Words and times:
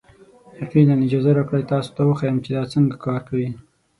یقینا، 0.61 0.95
اجازه 1.05 1.31
راکړئ 1.37 1.63
تاسو 1.73 1.89
ته 1.95 2.01
وښیم 2.05 2.35
چې 2.43 2.49
دا 2.57 2.63
څنګه 2.73 2.95
کار 3.05 3.21
کوي. 3.27 3.49